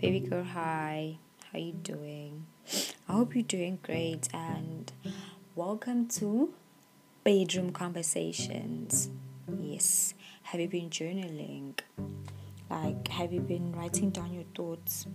[0.00, 1.18] Baby girl, hi.
[1.52, 2.46] How you doing?
[3.08, 4.92] I hope you're doing great and
[5.56, 6.54] welcome to
[7.24, 9.10] Bedroom Conversations.
[9.60, 10.14] Yes.
[10.44, 11.80] Have you been journaling?
[12.70, 15.08] Like have you been writing down your thoughts?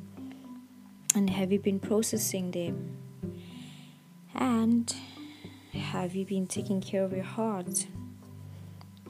[1.15, 2.97] And have you been processing them?
[4.36, 4.93] And
[5.71, 7.88] have you been taking care of your heart?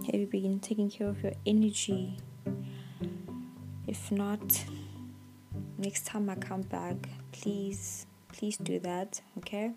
[0.06, 2.20] Have you been taking care of your energy?
[3.88, 4.66] If not,
[5.84, 6.96] next time I come back,
[7.34, 9.72] please, please do that, okay?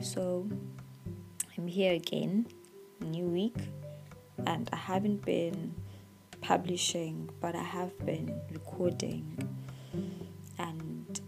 [0.00, 0.48] So,
[1.56, 2.48] I'm here again,
[3.00, 3.56] new week,
[4.44, 5.72] and I haven't been
[6.40, 9.38] publishing, but I have been recording,
[10.58, 11.20] and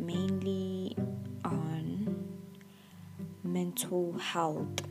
[0.00, 0.96] mainly
[1.44, 2.26] on
[3.44, 4.82] mental health.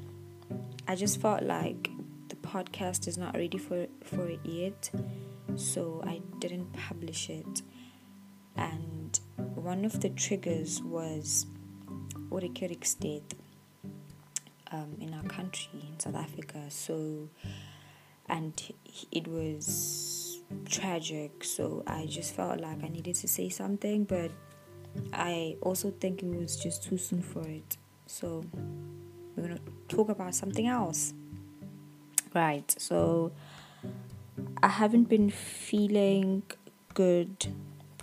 [0.88, 1.90] I just felt like
[2.30, 4.90] the podcast is not ready for for it yet
[5.58, 7.62] so I didn't publish it.
[8.56, 9.20] And
[9.56, 11.46] one of the triggers was
[12.32, 13.34] autocratic state
[14.72, 16.66] um, in our country, in South Africa.
[16.70, 17.30] So,
[18.28, 18.62] and
[19.12, 21.44] it was tragic.
[21.44, 24.32] So I just felt like I needed to say something, but
[25.14, 27.78] I also think it was just too soon for it.
[28.08, 28.44] So
[29.36, 31.14] we're gonna talk about something else.
[32.34, 32.74] Right.
[32.78, 33.32] So
[34.62, 36.44] I haven't been feeling
[36.94, 37.48] good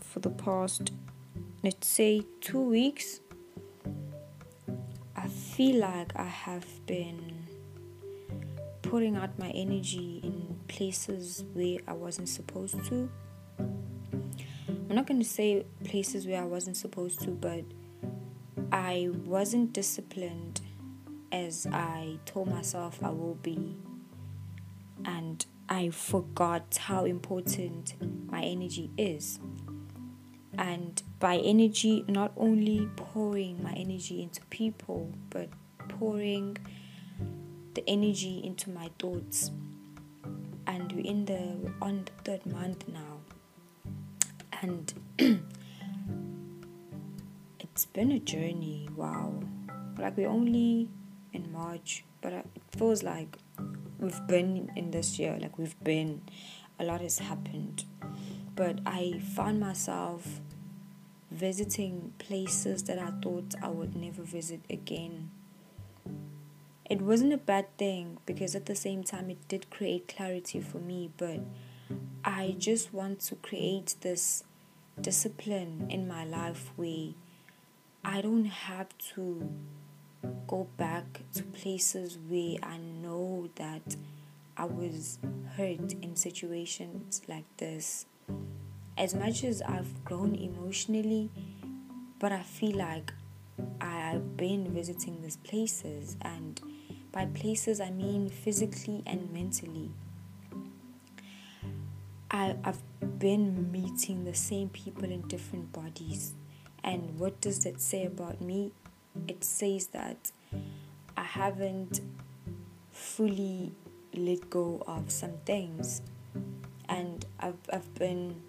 [0.00, 0.92] for the past,
[1.62, 3.20] let's say, two weeks.
[5.16, 7.46] I feel like I have been
[8.82, 13.10] putting out my energy in places where I wasn't supposed to.
[13.58, 17.64] I'm not going to say places where I wasn't supposed to, but
[18.70, 20.60] I wasn't disciplined
[21.30, 23.76] as I told myself I will be.
[25.04, 27.94] And I forgot how important
[28.30, 29.40] my energy is.
[30.58, 35.48] And by energy, not only pouring my energy into people, but
[35.88, 36.58] pouring
[37.72, 39.50] the energy into my thoughts.
[40.66, 43.20] And we're in the on the third month now.
[44.60, 44.92] And
[47.60, 49.42] it's been a journey, wow.
[49.98, 50.90] Like we're only
[51.32, 52.46] in March, but it
[52.76, 53.38] feels like
[54.02, 56.22] we've been in this year, like we've been,
[56.78, 57.84] a lot has happened.
[58.54, 60.40] But I found myself
[61.30, 65.30] visiting places that I thought I would never visit again.
[66.90, 70.78] It wasn't a bad thing because at the same time it did create clarity for
[70.78, 71.40] me, but
[72.24, 74.44] I just want to create this
[75.00, 77.14] discipline in my life where
[78.04, 79.48] I don't have to
[80.46, 83.96] go back to places where I know that
[84.56, 85.18] I was
[85.56, 88.06] hurt in situations like this.
[88.96, 91.30] As much as I've grown emotionally,
[92.18, 93.12] but I feel like
[93.80, 96.60] I've been visiting these places, and
[97.10, 99.90] by places I mean physically and mentally.
[102.30, 102.82] I, I've
[103.18, 106.34] been meeting the same people in different bodies.
[106.82, 108.72] And what does that say about me?
[109.28, 110.32] It says that
[111.16, 112.00] I haven't
[112.90, 113.72] fully
[114.14, 116.02] let go of some things
[116.88, 118.42] and I've, I've been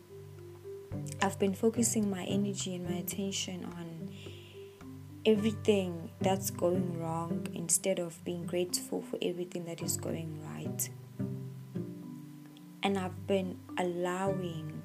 [1.21, 4.09] I've been focusing my energy and my attention on
[5.25, 10.89] everything that's going wrong instead of being grateful for everything that is going right.
[12.83, 14.83] And I've been allowing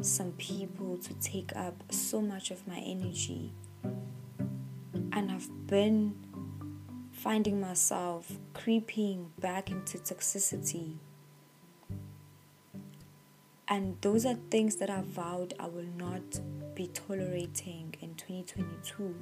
[0.00, 3.52] some people to take up so much of my energy
[5.14, 6.16] and I've been
[7.12, 10.96] finding myself creeping back into toxicity.
[13.68, 16.40] And those are things that I vowed I will not
[16.74, 19.14] be tolerating in 2022.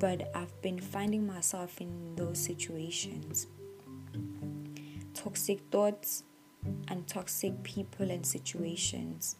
[0.00, 3.46] But I've been finding myself in those situations.
[5.12, 6.24] Toxic thoughts
[6.88, 9.36] and toxic people and situations.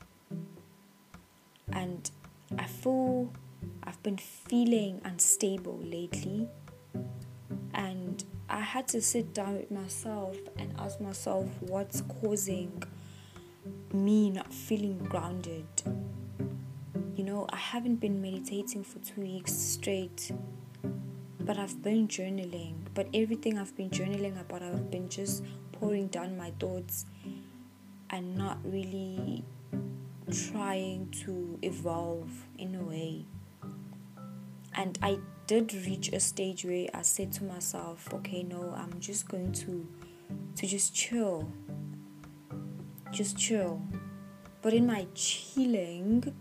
[1.73, 2.11] And
[2.59, 3.33] I feel
[3.85, 6.49] I've been feeling unstable lately,
[7.75, 12.83] and I had to sit down with myself and ask myself what's causing
[13.93, 15.67] me not feeling grounded.
[17.17, 20.31] You know, I haven't been meditating for two weeks straight,
[21.41, 22.75] but I've been journaling.
[22.95, 27.07] But everything I've been journaling about, I've been just pouring down my thoughts
[28.11, 29.45] and not really
[30.31, 33.27] trying to evolve in a way.
[34.75, 39.29] And I did reach a stage where I said to myself, okay, no, I'm just
[39.29, 39.87] going to
[40.57, 41.51] to just chill.
[43.11, 43.83] Just chill.
[44.63, 46.35] But in my chilling,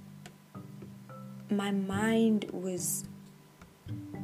[1.50, 3.06] my mind was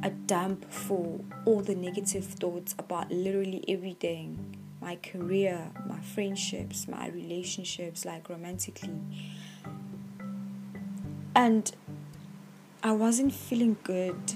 [0.02, 7.08] a dump for all the negative thoughts about literally everything my career, my friendships, my
[7.08, 9.00] relationships, like romantically.
[11.34, 11.70] And
[12.80, 14.34] I wasn't feeling good.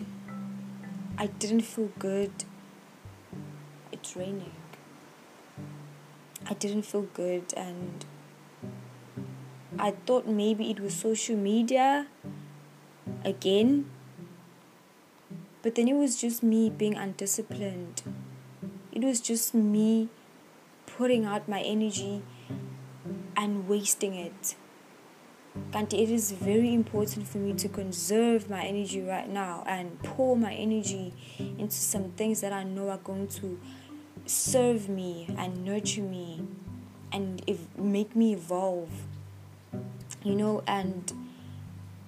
[1.16, 2.32] I didn't feel good.
[3.92, 4.50] It's raining.
[6.50, 8.04] I didn't feel good, and
[9.78, 12.08] I thought maybe it was social media
[13.24, 13.88] again.
[15.62, 18.02] But then it was just me being undisciplined.
[18.90, 20.08] It was just me
[20.86, 22.22] putting out my energy
[23.36, 24.56] and wasting it.
[25.74, 30.36] And it is very important for me to conserve my energy right now and pour
[30.36, 33.58] my energy into some things that I know are going to
[34.26, 36.42] serve me and nurture me
[37.12, 37.42] and
[37.76, 38.90] make me evolve.
[40.22, 41.12] You know, and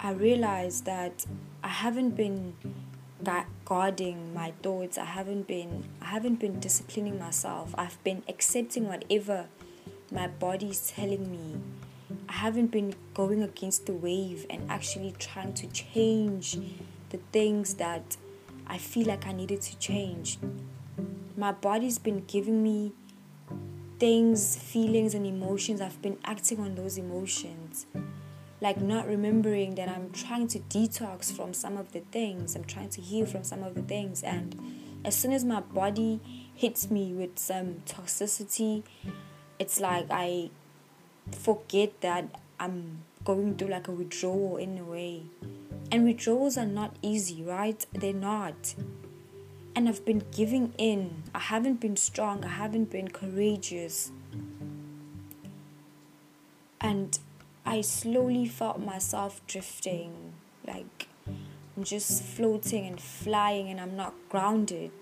[0.00, 1.26] I realized that
[1.62, 2.54] I haven't been
[3.64, 4.98] guarding my thoughts.
[4.98, 7.74] I haven't been I haven't been disciplining myself.
[7.76, 9.46] I've been accepting whatever
[10.10, 11.60] my body's telling me.
[12.28, 16.58] I haven't been going against the wave and actually trying to change
[17.10, 18.16] the things that
[18.66, 20.38] I feel like I needed to change.
[21.36, 22.92] My body's been giving me
[23.98, 25.80] things, feelings, and emotions.
[25.80, 27.86] I've been acting on those emotions
[28.64, 32.88] like not remembering that I'm trying to detox from some of the things, I'm trying
[32.90, 34.22] to heal from some of the things.
[34.22, 34.56] And
[35.04, 36.18] as soon as my body
[36.54, 38.82] hits me with some toxicity,
[39.58, 40.48] it's like I
[41.32, 45.22] forget that I'm going through like a withdrawal in a way.
[45.90, 47.84] And withdrawals are not easy, right?
[47.92, 48.74] They're not.
[49.76, 51.24] And I've been giving in.
[51.34, 52.44] I haven't been strong.
[52.44, 54.12] I haven't been courageous.
[56.80, 57.18] And
[57.66, 60.34] I slowly felt myself drifting,
[60.66, 64.92] like I'm just floating and flying, and I'm not grounded.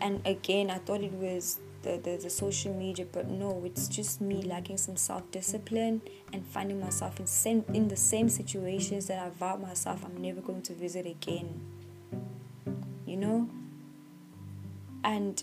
[0.00, 4.20] And again, I thought it was the, the, the social media, but no, it's just
[4.20, 6.02] me lacking some self discipline
[6.32, 10.40] and finding myself in same in the same situations that I vowed myself I'm never
[10.40, 11.60] going to visit again.
[13.06, 13.50] You know?
[15.04, 15.42] And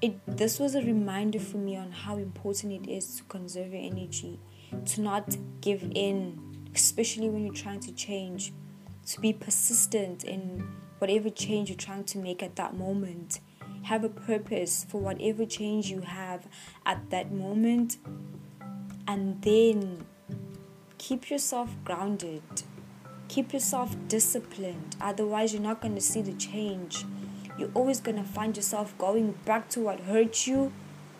[0.00, 3.82] it this was a reminder for me on how important it is to conserve your
[3.82, 4.38] energy,
[4.86, 8.52] to not give in, especially when you're trying to change,
[9.06, 10.66] to be persistent in
[10.98, 13.40] whatever change you're trying to make at that moment.
[13.82, 16.46] Have a purpose for whatever change you have
[16.86, 17.96] at that moment,
[19.06, 20.04] and then
[20.98, 22.42] keep yourself grounded,
[23.28, 24.96] keep yourself disciplined.
[25.00, 27.04] Otherwise, you're not going to see the change
[27.60, 30.72] you're always going to find yourself going back to what hurt you,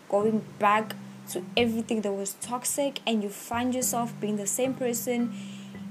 [0.09, 0.95] going back
[1.29, 5.33] to everything that was toxic, and you find yourself being the same person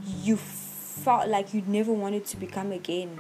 [0.05, 3.19] you felt like you never wanted to become again.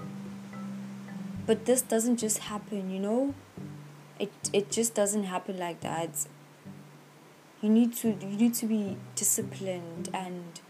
[1.50, 3.34] But this doesn't just happen, you know?
[4.20, 6.28] It it just doesn't happen like that.
[7.60, 10.60] You need to you need to be disciplined and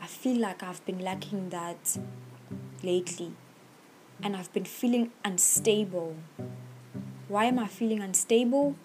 [0.00, 1.98] I feel like I've been lacking that
[2.84, 3.32] lately
[4.22, 6.14] and I've been feeling unstable.
[7.26, 8.76] Why am I feeling unstable?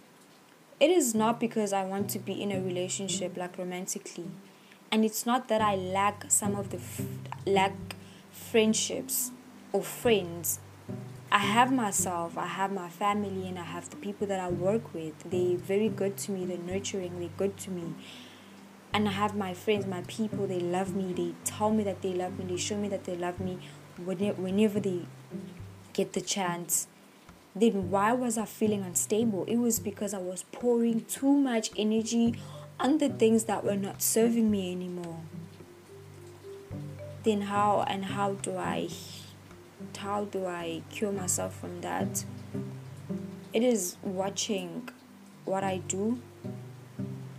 [0.80, 4.32] It is not because I want to be in a relationship like romantically.
[4.92, 7.06] And it's not that I lack some of the f-
[7.46, 7.76] lack
[8.32, 9.30] friendships
[9.72, 10.60] or friends.
[11.32, 14.94] I have myself, I have my family, and I have the people that I work
[14.94, 15.14] with.
[15.30, 17.94] They're very good to me, they're nurturing, they're good to me.
[18.92, 22.14] And I have my friends, my people, they love me, they tell me that they
[22.14, 23.60] love me, they show me that they love me
[24.04, 25.06] whenever they
[25.94, 26.88] get the chance
[27.56, 29.46] then why was I feeling unstable?
[29.46, 32.36] It was because I was pouring too much energy
[32.80, 35.22] on the things that were not serving me anymore.
[37.24, 38.90] Then how and how do I
[39.98, 42.26] how do I cure myself from that?
[43.54, 44.90] It is watching
[45.46, 46.22] what I do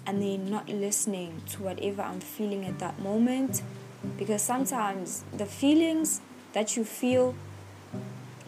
[0.06, 3.62] and then not listening to whatever I'm feeling at that moment
[4.18, 6.20] because sometimes the feelings
[6.52, 7.34] that you feel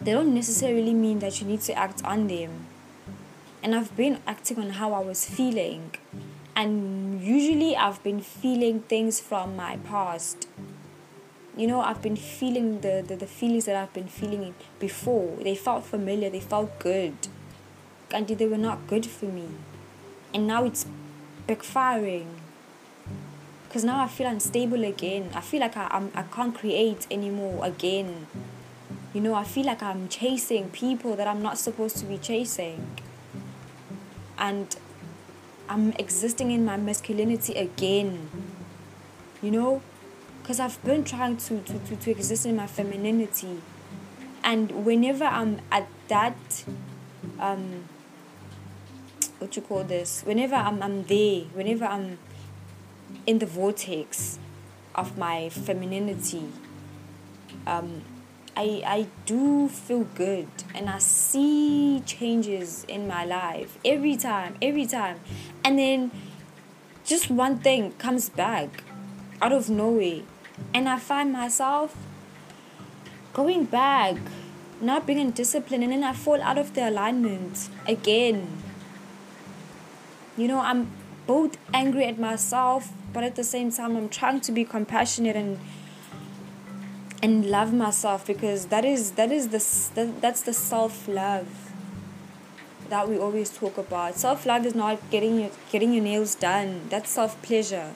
[0.02, 2.66] they don't necessarily mean that you need to act on them.
[3.62, 5.92] And I've been acting on how I was feeling.
[6.56, 10.48] And usually I've been feeling things from my past.
[11.56, 15.36] You know, I've been feeling the, the, the feelings that I've been feeling before.
[15.42, 17.14] They felt familiar, they felt good.
[18.10, 19.48] And they were not good for me.
[20.32, 20.86] And now it's
[21.46, 22.26] backfiring.
[23.68, 25.30] Because now I feel unstable again.
[25.34, 28.26] I feel like I, I'm, I can't create anymore again.
[29.12, 32.96] You know, I feel like I'm chasing people that I'm not supposed to be chasing.
[34.38, 34.74] And
[35.68, 38.30] I'm existing in my masculinity again.
[39.42, 39.82] You know?
[40.42, 43.62] Because I've been trying to, to, to, to exist in my femininity.
[44.42, 46.64] And whenever I'm at that,
[47.38, 47.84] um,
[49.38, 50.22] what you call this?
[50.22, 52.18] Whenever I'm, I'm there, whenever I'm
[53.26, 54.38] in the vortex
[54.94, 56.48] of my femininity,
[57.66, 58.02] um,
[58.56, 64.86] I, I do feel good and I see changes in my life every time, every
[64.86, 65.20] time.
[65.64, 66.10] And then
[67.04, 68.84] just one thing comes back
[69.40, 70.22] out of nowhere.
[70.74, 71.96] And I find myself
[73.32, 74.16] going back,
[74.80, 78.62] not being in discipline, and then I fall out of the alignment again.
[80.36, 80.90] You know, I'm
[81.26, 85.58] both angry at myself, but at the same time, I'm trying to be compassionate and
[87.22, 89.62] and love myself because that is that is the
[89.94, 91.72] that, that's the self love
[92.88, 94.16] that we always talk about.
[94.16, 96.88] Self love is not getting your getting your nails done.
[96.88, 97.94] That's self pleasure.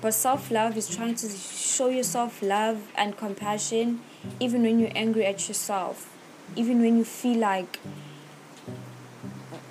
[0.00, 4.00] But self love is trying to show yourself love and compassion
[4.40, 6.12] even when you're angry at yourself.
[6.54, 7.80] Even when you feel like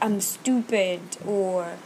[0.02, 1.78] I'm stupid or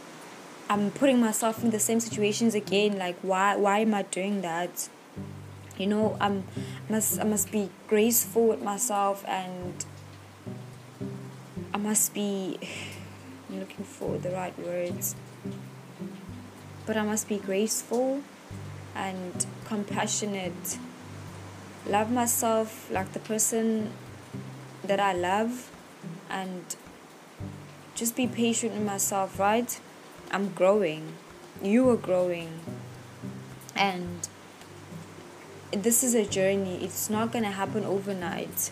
[0.68, 2.98] I'm putting myself in the same situations again.
[2.98, 4.88] Like why why am I doing that?
[5.80, 6.44] you know i'm
[6.90, 9.86] must i must be graceful with myself and
[11.72, 12.58] i must be
[13.48, 15.16] i'm looking for the right words
[16.90, 18.20] but i must be graceful
[18.96, 20.78] and compassionate
[21.86, 23.92] love myself like the person
[24.82, 25.70] that i love
[26.28, 26.74] and
[27.94, 29.80] just be patient with myself right
[30.32, 31.12] i'm growing
[31.62, 32.60] you are growing
[33.76, 34.28] and
[35.72, 36.82] this is a journey.
[36.82, 38.70] It's not going to happen overnight.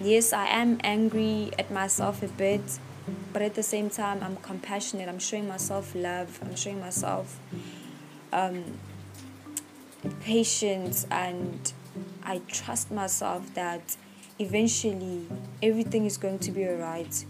[0.00, 2.78] Yes, I am angry at myself a bit,
[3.32, 5.08] but at the same time, I'm compassionate.
[5.08, 6.38] I'm showing myself love.
[6.42, 7.38] I'm showing myself
[8.32, 8.78] um,
[10.20, 11.72] patience, and
[12.22, 13.96] I trust myself that
[14.38, 15.26] eventually
[15.62, 17.24] everything is going to be alright.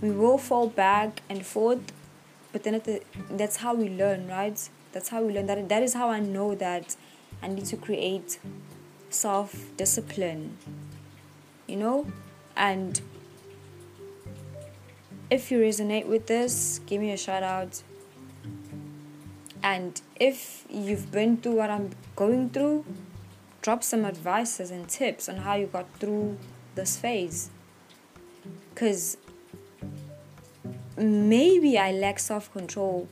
[0.00, 1.92] We will fall back and forth,
[2.52, 4.68] but then the, that's how we learn, right?
[4.92, 5.46] That's how we learn.
[5.46, 6.96] That that is how I know that
[7.42, 8.38] I need to create
[9.10, 10.56] self discipline,
[11.66, 12.06] you know?
[12.56, 13.00] And
[15.32, 17.82] if you resonate with this, give me a shout out.
[19.62, 22.84] And if you've been through what I'm going through,
[23.62, 26.36] drop some advices and tips on how you got through
[26.74, 27.48] this phase.
[28.74, 29.16] Because
[30.98, 33.08] maybe I lack self control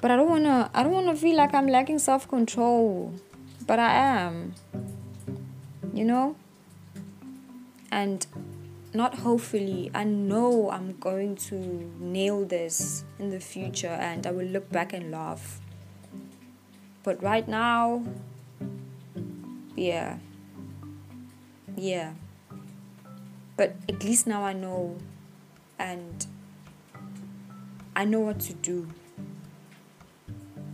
[0.00, 3.14] but I don't wanna I don't wanna feel like I'm lacking self control.
[3.66, 4.54] But I am.
[5.92, 6.36] You know?
[7.92, 8.26] And
[8.92, 11.56] not hopefully, I know I'm going to
[12.00, 15.60] nail this in the future and I will look back and laugh.
[17.02, 18.04] But right now,
[19.76, 20.18] yeah.
[21.76, 22.12] Yeah.
[23.56, 24.96] But at least now I know
[25.78, 26.26] and
[27.94, 28.88] I know what to do.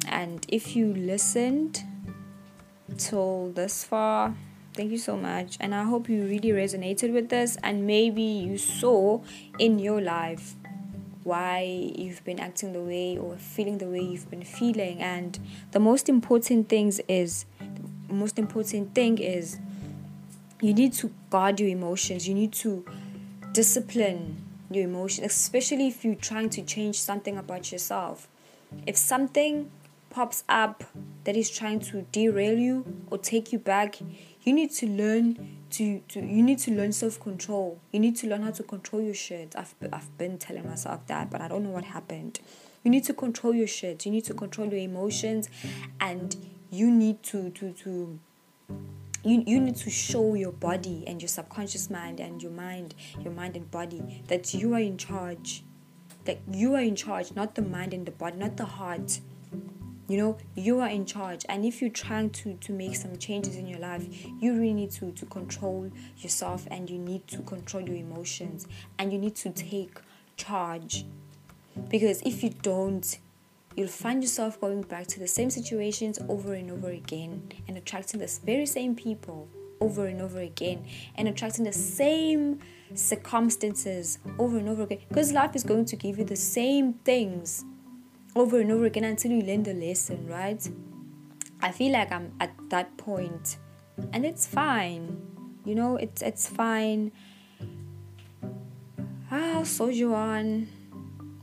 [0.08, 1.82] And if you listened
[2.96, 4.34] till this far,
[4.76, 5.56] thank you so much.
[5.58, 9.20] And I hope you really resonated with this and maybe you saw
[9.58, 10.54] in your life
[11.24, 15.00] why you've been acting the way or feeling the way you've been feeling.
[15.00, 15.38] And
[15.72, 17.46] the most important things is
[18.06, 19.58] the most important thing is
[20.60, 22.28] you need to guard your emotions.
[22.28, 22.84] You need to
[23.52, 28.28] discipline your emotions, especially if you're trying to change something about yourself.
[28.86, 29.70] If something
[30.10, 30.84] pops up
[31.24, 33.98] that is trying to derail you or take you back,
[34.46, 37.80] you need to learn to, to you need to learn self-control.
[37.90, 39.54] You need to learn how to control your shit.
[39.58, 42.38] I've I've been telling myself that, but I don't know what happened.
[42.84, 44.06] You need to control your shit.
[44.06, 45.50] You need to control your emotions
[46.00, 46.36] and
[46.70, 48.18] you need to to to
[49.24, 53.32] you, you need to show your body and your subconscious mind and your mind, your
[53.32, 55.64] mind and body that you are in charge.
[56.26, 59.20] That you are in charge, not the mind and the body, not the heart
[60.08, 61.44] you know you are in charge.
[61.48, 64.06] And if you're trying to to make some changes in your life
[64.40, 68.66] you really need to to control yourself and you need to control your emotions
[68.98, 70.00] and you need to take
[70.36, 71.04] charge.
[71.88, 73.18] Because if you don't
[73.74, 78.20] you'll find yourself going back to the same situations over and over again and attracting
[78.20, 79.48] the very same people
[79.80, 80.84] over and over again
[81.16, 82.58] and attracting the same
[82.94, 85.00] circumstances over and over again.
[85.08, 87.64] Because life is going to give you the same things
[88.36, 90.60] over and over again until you learn the lesson, right?
[91.60, 93.56] I feel like I'm at that point
[94.12, 95.16] and it's fine.
[95.64, 97.10] You know, it's it's fine.
[99.32, 100.68] Ah, Soldier on.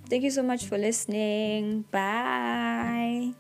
[0.08, 1.84] Thank you so much for listening.
[1.92, 3.34] Bye.